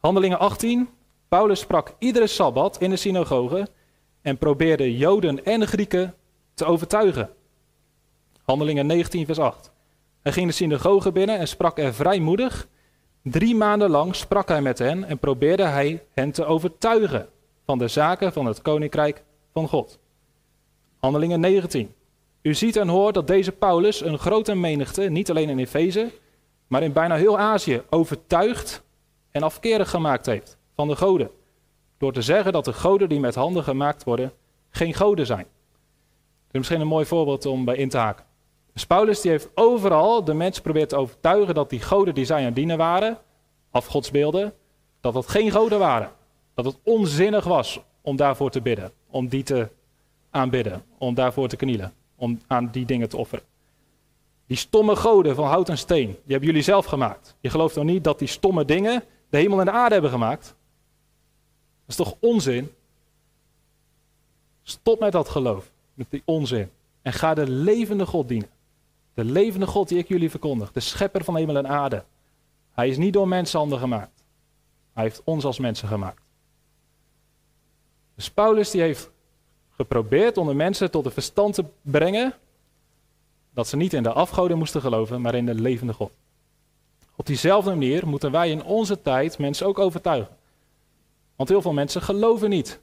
[0.01, 0.89] Handelingen 18.
[1.29, 3.69] Paulus sprak iedere sabbat in de synagoge
[4.23, 6.15] en probeerde Joden en Grieken
[6.55, 7.31] te overtuigen.
[8.43, 9.71] Handelingen 19, vers 8.
[10.23, 12.69] Hij ging de synagoge binnen en sprak er vrijmoedig.
[13.23, 17.29] Drie maanden lang sprak hij met hen en probeerde hij hen te overtuigen
[17.65, 19.99] van de zaken van het koninkrijk van God.
[20.99, 21.95] Handelingen 19.
[22.43, 26.11] U ziet en hoort dat deze Paulus een grote menigte, niet alleen in Efeze,
[26.67, 28.83] maar in bijna heel Azië, overtuigd
[29.31, 31.31] en afkerig gemaakt heeft van de goden.
[31.99, 34.33] Door te zeggen dat de goden die met handen gemaakt worden,
[34.71, 35.47] geen goden zijn.
[36.47, 38.25] Dat is misschien een mooi voorbeeld om bij in te haken.
[38.73, 42.47] Dus Paulus die heeft overal de mensen probeert te overtuigen dat die goden die zij
[42.47, 43.19] aan dienen waren,
[43.71, 44.55] afgodsbeelden,
[45.01, 46.11] dat dat geen goden waren.
[46.55, 49.69] Dat het onzinnig was om daarvoor te bidden, om die te
[50.31, 53.45] aanbidden, om daarvoor te knielen, om aan die dingen te offeren.
[54.47, 57.37] Die stomme goden van hout en steen, die hebben jullie zelf gemaakt.
[57.41, 60.45] Je gelooft nog niet dat die stomme dingen de hemel en de aarde hebben gemaakt?
[60.45, 60.55] Dat
[61.87, 62.73] is toch onzin?
[64.63, 66.71] Stop met dat geloof, met die onzin.
[67.03, 68.51] En ga de levende God dienen.
[69.15, 72.05] De levende God die ik jullie verkondig, de schepper van hemel en aarde.
[72.73, 74.25] Hij is niet door mensenhanden gemaakt.
[74.93, 76.23] Hij heeft ons als mensen gemaakt.
[78.15, 79.11] Dus Paulus die heeft
[79.71, 82.35] geprobeerd om de mensen tot de verstand te brengen
[83.57, 86.12] dat ze niet in de afgoden moesten geloven, maar in de levende God.
[87.14, 90.37] Op diezelfde manier moeten wij in onze tijd mensen ook overtuigen.
[91.37, 92.81] Want heel veel mensen geloven niet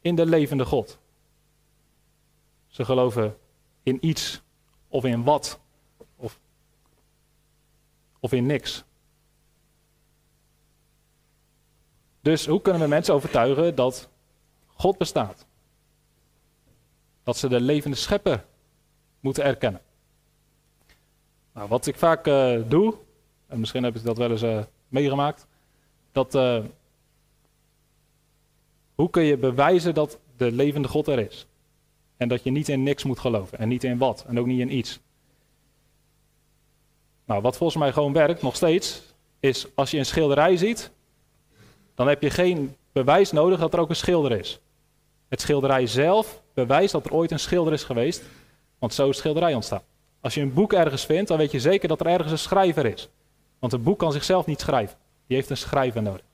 [0.00, 0.98] in de levende God.
[2.66, 3.36] Ze geloven
[3.82, 4.42] in iets
[4.88, 5.60] of in wat
[6.16, 6.38] of,
[8.20, 8.84] of in niks.
[12.20, 14.08] Dus hoe kunnen we mensen overtuigen dat
[14.66, 15.46] God bestaat?
[17.22, 18.44] Dat ze de levende schepper
[19.20, 19.80] moeten erkennen.
[21.52, 22.94] Nou, wat ik vaak uh, doe,
[23.46, 25.46] en misschien heb ik dat wel eens uh, meegemaakt,
[26.12, 26.58] dat uh,
[28.94, 31.46] hoe kun je bewijzen dat de levende God er is?
[32.16, 34.60] En dat je niet in niks moet geloven en niet in wat en ook niet
[34.60, 35.00] in iets.
[37.24, 39.02] Nou, wat volgens mij gewoon werkt, nog steeds,
[39.40, 40.90] is als je een schilderij ziet,
[41.94, 44.60] dan heb je geen bewijs nodig dat er ook een schilder is.
[45.28, 48.22] Het schilderij zelf bewijst dat er ooit een schilder is geweest,
[48.78, 49.82] want zo is schilderij ontstaan.
[50.22, 52.86] Als je een boek ergens vindt, dan weet je zeker dat er ergens een schrijver
[52.86, 53.08] is.
[53.58, 54.98] Want een boek kan zichzelf niet schrijven.
[55.26, 56.24] Die heeft een schrijver nodig.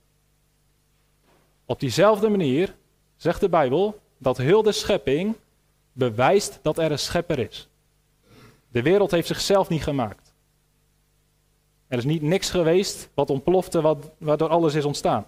[1.65, 2.75] Op diezelfde manier
[3.17, 5.37] zegt de Bijbel dat heel de schepping
[5.93, 7.69] bewijst dat er een schepper is.
[8.69, 10.33] De wereld heeft zichzelf niet gemaakt.
[11.87, 15.27] Er is niet niks geweest wat ontplofte, wat, waardoor alles is ontstaan.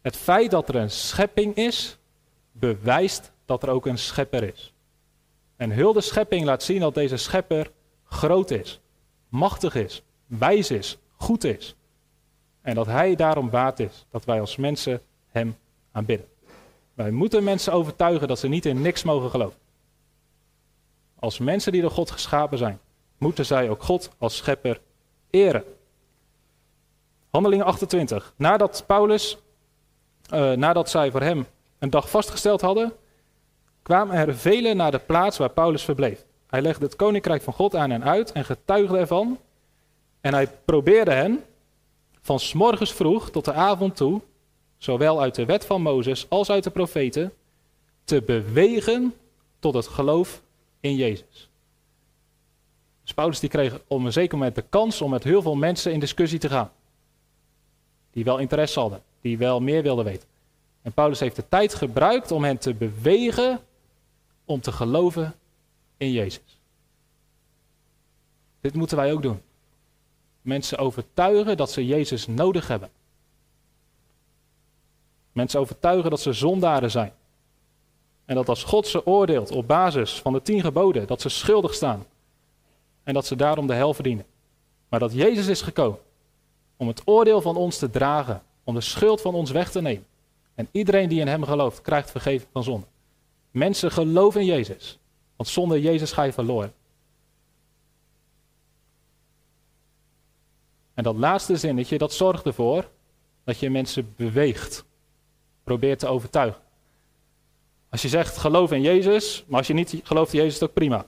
[0.00, 1.98] Het feit dat er een schepping is,
[2.52, 4.72] bewijst dat er ook een schepper is.
[5.60, 7.70] En heel de schepping laat zien dat deze schepper
[8.04, 8.80] groot is,
[9.28, 11.74] machtig is, wijs is, goed is.
[12.62, 15.56] En dat hij daarom waard is dat wij als mensen hem
[15.92, 16.28] aanbidden.
[16.94, 19.58] Wij moeten mensen overtuigen dat ze niet in niks mogen geloven.
[21.18, 22.80] Als mensen die door God geschapen zijn,
[23.18, 24.80] moeten zij ook God als schepper
[25.30, 25.64] eren.
[27.30, 28.34] Handelingen 28.
[28.36, 29.38] Nadat Paulus,
[30.34, 31.46] uh, nadat zij voor hem
[31.78, 32.92] een dag vastgesteld hadden,
[33.90, 36.24] kwamen er velen naar de plaats waar Paulus verbleef.
[36.46, 39.38] Hij legde het koninkrijk van God aan en uit en getuigde ervan.
[40.20, 41.44] En hij probeerde hen
[42.20, 44.20] van morgens vroeg tot de avond toe,
[44.76, 47.32] zowel uit de wet van Mozes als uit de profeten,
[48.04, 49.14] te bewegen
[49.58, 50.42] tot het geloof
[50.80, 51.50] in Jezus.
[53.02, 55.92] Dus Paulus die kreeg op een zeker moment de kans om met heel veel mensen
[55.92, 56.72] in discussie te gaan.
[58.10, 60.28] Die wel interesse hadden, die wel meer wilden weten.
[60.82, 63.60] En Paulus heeft de tijd gebruikt om hen te bewegen
[64.50, 65.34] om te geloven
[65.96, 66.58] in Jezus.
[68.60, 69.42] Dit moeten wij ook doen.
[70.42, 72.90] Mensen overtuigen dat ze Jezus nodig hebben.
[75.32, 77.12] Mensen overtuigen dat ze zondaren zijn.
[78.24, 81.74] En dat als God ze oordeelt op basis van de tien geboden, dat ze schuldig
[81.74, 82.06] staan.
[83.02, 84.26] En dat ze daarom de hel verdienen.
[84.88, 85.98] Maar dat Jezus is gekomen
[86.76, 90.06] om het oordeel van ons te dragen, om de schuld van ons weg te nemen.
[90.54, 92.86] En iedereen die in Hem gelooft, krijgt vergeving van zonde.
[93.50, 94.98] Mensen geloven in Jezus.
[95.36, 96.74] Want zonder Jezus ga je verloren.
[100.94, 102.90] En dat laatste zinnetje, dat zorgt ervoor
[103.44, 104.84] dat je mensen beweegt.
[105.64, 106.62] Probeert te overtuigen.
[107.88, 110.72] Als je zegt geloof in Jezus, maar als je niet gelooft in Jezus, is ook
[110.72, 111.06] prima.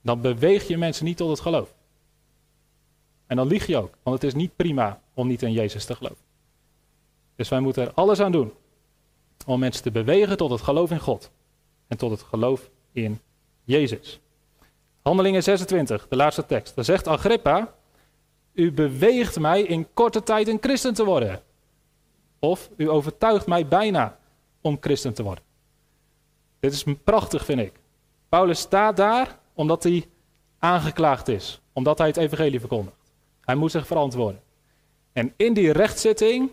[0.00, 1.74] Dan beweeg je mensen niet tot het geloof.
[3.26, 5.94] En dan lieg je ook, want het is niet prima om niet in Jezus te
[5.94, 6.24] geloven.
[7.36, 8.52] Dus wij moeten er alles aan doen
[9.46, 11.30] om mensen te bewegen tot het geloof in God
[11.88, 13.20] en tot het geloof in
[13.64, 14.20] Jezus.
[15.02, 16.74] Handelingen 26, de laatste tekst.
[16.74, 17.74] Daar zegt Agrippa,
[18.52, 21.42] u beweegt mij in korte tijd een christen te worden.
[22.38, 24.18] Of u overtuigt mij bijna
[24.60, 25.44] om christen te worden.
[26.60, 27.72] Dit is prachtig, vind ik.
[28.28, 30.06] Paulus staat daar omdat hij
[30.58, 32.96] aangeklaagd is, omdat hij het evangelie verkondigt.
[33.40, 34.40] Hij moet zich verantwoorden.
[35.12, 36.50] En in die rechtszitting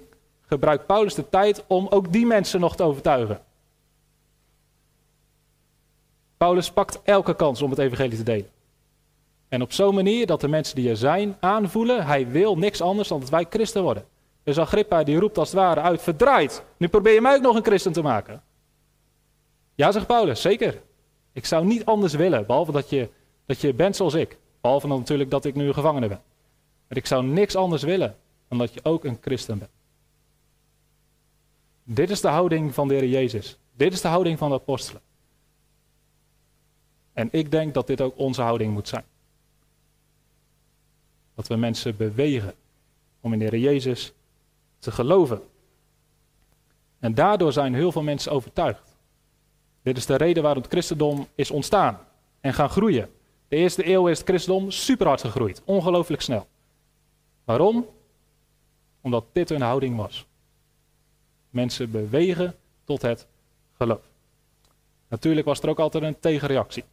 [0.50, 3.42] gebruikt Paulus de tijd om ook die mensen nog te overtuigen.
[6.38, 8.50] Paulus pakt elke kans om het evangelie te delen.
[9.48, 13.08] En op zo'n manier dat de mensen die er zijn aanvoelen, hij wil niks anders
[13.08, 14.06] dan dat wij christen worden.
[14.44, 17.56] Dus Agrippa die roept als het ware uit, verdraaid, nu probeer je mij ook nog
[17.56, 18.44] een christen te maken.
[19.76, 20.82] Ja, zegt Paulus, zeker.
[21.34, 23.10] Ik zou niet anders willen, behalve dat je,
[23.46, 24.38] dat je bent zoals ik.
[24.62, 26.22] Behalve dan natuurlijk dat ik nu een gevangene ben.
[26.88, 28.16] Maar ik zou niks anders willen
[28.48, 29.72] dan dat je ook een christen bent.
[31.92, 33.58] Dit is de houding van de Heer Jezus.
[33.76, 35.02] Dit is de houding van de apostelen.
[37.14, 39.04] En ik denk dat dit ook onze houding moet zijn.
[41.36, 42.54] Dat we mensen bewegen
[43.22, 44.14] om in de Heer Jezus
[44.80, 45.42] te geloven.
[47.00, 48.98] En daardoor zijn heel veel mensen overtuigd.
[49.82, 52.00] Dit is de reden waarom het christendom is ontstaan
[52.40, 53.10] en gaan groeien.
[53.48, 56.48] De eerste eeuw is het christendom super hard gegroeid, ongelooflijk snel.
[57.44, 57.88] Waarom?
[59.02, 60.28] Omdat dit hun houding was.
[61.50, 63.28] Mensen bewegen tot het
[63.78, 64.02] geloof.
[65.08, 66.84] Natuurlijk was er ook altijd een tegenreactie.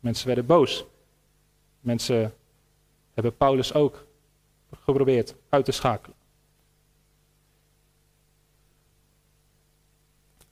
[0.00, 0.84] Mensen werden boos.
[1.80, 2.34] Mensen
[3.14, 4.06] hebben Paulus ook
[4.84, 6.16] geprobeerd uit te schakelen.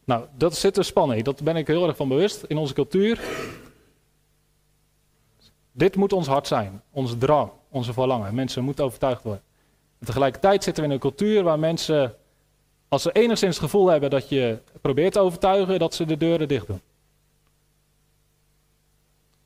[0.05, 1.25] Nou, dat zit er spanning.
[1.25, 3.21] Dat ben ik heel erg van bewust in onze cultuur.
[5.73, 8.35] Dit moet ons hart zijn, onze drang, onze verlangen.
[8.35, 9.43] Mensen moeten overtuigd worden.
[9.99, 12.15] En tegelijkertijd zitten we in een cultuur waar mensen,
[12.89, 16.67] als ze enigszins gevoel hebben dat je probeert te overtuigen, dat ze de deuren dicht
[16.67, 16.81] doen.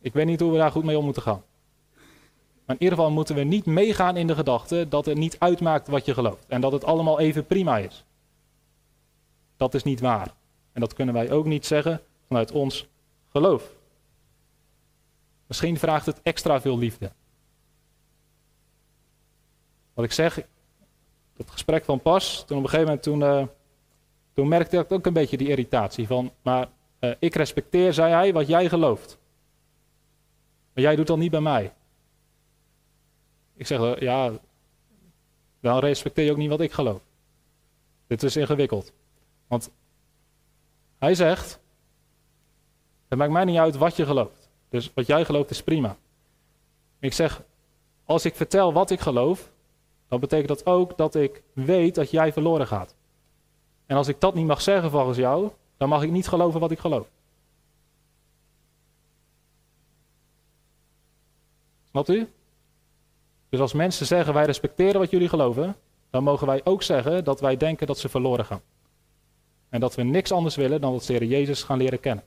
[0.00, 1.42] Ik weet niet hoe we daar goed mee om moeten gaan.
[2.64, 5.88] Maar in ieder geval moeten we niet meegaan in de gedachte dat het niet uitmaakt
[5.88, 6.44] wat je gelooft.
[6.46, 8.04] En dat het allemaal even prima is.
[9.56, 10.34] Dat is niet waar.
[10.72, 12.86] En dat kunnen wij ook niet zeggen vanuit ons
[13.28, 13.72] geloof.
[15.46, 17.12] Misschien vraagt het extra veel liefde.
[19.94, 20.40] Wat ik zeg,
[21.44, 23.46] dat gesprek van pas, toen op een gegeven moment toen, uh,
[24.32, 26.68] toen merkte ik ook een beetje die irritatie van, maar
[27.00, 29.18] uh, ik respecteer, zei hij, wat jij gelooft.
[30.74, 31.72] Maar jij doet dat niet bij mij.
[33.54, 34.32] Ik zeg, uh, ja,
[35.60, 37.00] dan respecteer je ook niet wat ik geloof.
[38.06, 38.92] Dit is ingewikkeld.
[39.46, 39.70] Want
[40.98, 41.60] hij zegt,
[43.08, 44.50] het maakt mij niet uit wat je gelooft.
[44.68, 45.96] Dus wat jij gelooft is prima.
[46.98, 47.42] Ik zeg,
[48.04, 49.52] als ik vertel wat ik geloof,
[50.12, 52.94] dan betekent dat ook dat ik weet dat jij verloren gaat.
[53.86, 56.70] En als ik dat niet mag zeggen volgens jou, dan mag ik niet geloven wat
[56.70, 57.10] ik geloof.
[61.90, 62.28] Snapt u?
[63.48, 65.76] Dus als mensen zeggen wij respecteren wat jullie geloven,
[66.10, 68.62] dan mogen wij ook zeggen dat wij denken dat ze verloren gaan.
[69.68, 72.24] En dat we niks anders willen dan dat ze Jezus gaan leren kennen.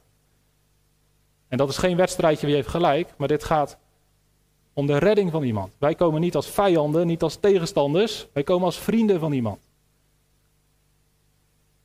[1.47, 3.77] En dat is geen wedstrijdje wie heeft gelijk, maar dit gaat
[4.75, 5.73] om de redding van iemand.
[5.77, 9.59] Wij komen niet als vijanden, niet als tegenstanders, wij komen als vrienden van iemand.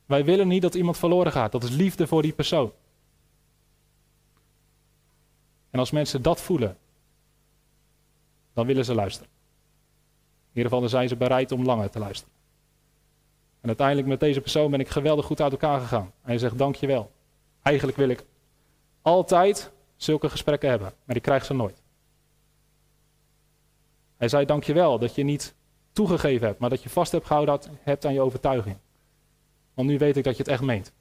[0.05, 2.71] Wij willen niet dat iemand verloren gaat, dat is liefde voor die persoon.
[5.69, 6.77] En als mensen dat voelen,
[8.53, 9.29] dan willen ze luisteren.
[10.51, 12.33] In ieder geval zijn ze bereid om langer te luisteren.
[13.61, 16.11] En uiteindelijk met deze persoon ben ik geweldig goed uit elkaar gegaan.
[16.21, 17.11] Hij zegt dankjewel.
[17.61, 18.23] Eigenlijk wil ik
[19.01, 21.80] altijd zulke gesprekken hebben, maar ik krijg ze nooit.
[24.21, 25.55] Hij zei dankjewel dat je niet
[25.91, 28.77] toegegeven hebt, maar dat je vast hebt gehouden hebt aan je overtuiging.
[29.73, 30.91] Want nu weet ik dat je het echt meent.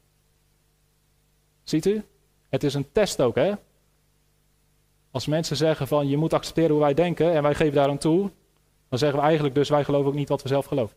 [1.63, 2.05] Ziet u?
[2.49, 3.53] Het is een test ook, hè?
[5.11, 7.99] Als mensen zeggen van je moet accepteren hoe wij denken en wij geven daar aan
[7.99, 8.31] toe,
[8.89, 10.97] dan zeggen we eigenlijk dus wij geloven ook niet wat we zelf geloven.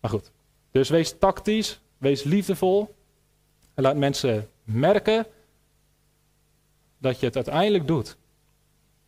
[0.00, 0.30] Maar goed,
[0.70, 2.94] dus wees tactisch, wees liefdevol
[3.74, 5.26] en laat mensen merken
[6.98, 8.16] dat je het uiteindelijk doet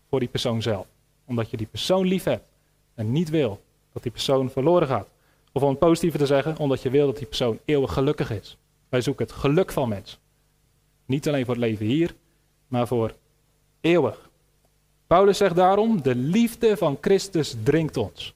[0.08, 0.91] voor die persoon zelf.
[1.32, 2.44] Omdat je die persoon lief hebt
[2.94, 3.60] en niet wil
[3.92, 5.08] dat die persoon verloren gaat.
[5.52, 8.56] Of om het positieve te zeggen, omdat je wil dat die persoon eeuwig gelukkig is.
[8.88, 10.18] Wij zoeken het geluk van mensen.
[11.06, 12.14] Niet alleen voor het leven hier,
[12.68, 13.14] maar voor
[13.80, 14.30] eeuwig.
[15.06, 18.34] Paulus zegt daarom, de liefde van Christus dringt ons.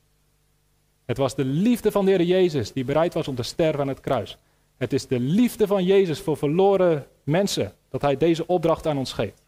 [1.05, 3.89] Het was de liefde van de Heer Jezus die bereid was om te sterven aan
[3.89, 4.37] het kruis.
[4.77, 9.13] Het is de liefde van Jezus voor verloren mensen dat Hij deze opdracht aan ons
[9.13, 9.43] geeft.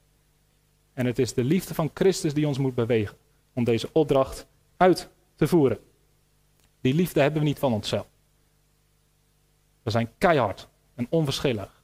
[0.92, 3.16] En het is de liefde van Christus die ons moet bewegen
[3.58, 4.46] om deze opdracht
[4.76, 5.78] uit te voeren.
[6.80, 8.06] Die liefde hebben we niet van onszelf.
[9.82, 11.82] We zijn keihard en onverschillig.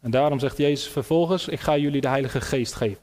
[0.00, 3.02] En daarom zegt Jezus vervolgens: Ik ga jullie de Heilige Geest geven.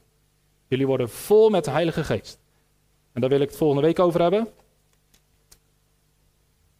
[0.66, 2.38] Jullie worden vol met de Heilige Geest.
[3.12, 4.48] En daar wil ik het volgende week over hebben.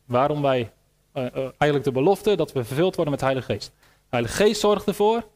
[0.04, 0.72] Waarom wij,
[1.14, 3.72] uh, uh, eigenlijk de belofte dat we vervuld worden met de Heilige Geest.
[3.86, 5.28] De Heilige Geest zorgt ervoor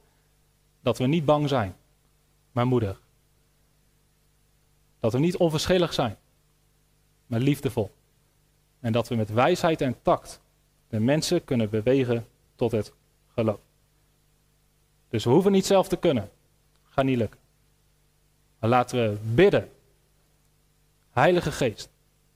[0.80, 1.76] dat we niet bang zijn,
[2.52, 3.04] maar moedig.
[5.06, 6.16] Dat we niet onverschillig zijn,
[7.26, 7.90] maar liefdevol.
[8.80, 10.40] En dat we met wijsheid en tact
[10.88, 12.92] de mensen kunnen bewegen tot het
[13.34, 13.58] geloof.
[15.08, 16.30] Dus we hoeven niet zelf te kunnen.
[16.88, 17.40] Gaat niet lukken.
[18.58, 19.70] Maar laten we bidden.
[21.10, 21.88] Heilige Geest,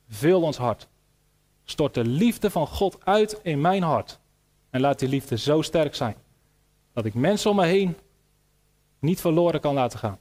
[0.09, 0.89] vul ons hart.
[1.65, 4.19] Stort de liefde van God uit in mijn hart.
[4.71, 6.17] En laat die liefde zo sterk zijn.
[6.93, 7.97] Dat ik mensen om me heen
[8.99, 10.19] niet verloren kan laten gaan.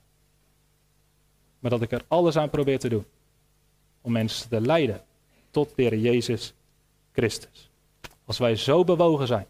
[1.59, 3.05] Maar dat ik er alles aan probeer te doen.
[4.01, 5.03] Om mensen te leiden
[5.51, 6.53] tot de Jezus
[7.11, 7.69] Christus.
[8.25, 9.47] Als wij zo bewogen zijn,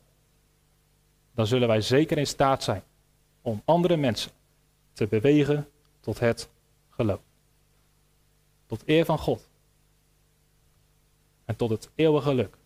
[1.32, 2.84] dan zullen wij zeker in staat zijn
[3.42, 4.32] om andere mensen
[4.94, 6.50] te bewegen tot het
[6.90, 7.20] geloof.
[8.66, 9.48] Tot eer van God.
[11.46, 12.58] En tot het eeuwige geluk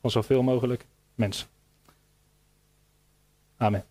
[0.00, 1.48] van zoveel mogelijk mensen.
[3.56, 3.84] Amen.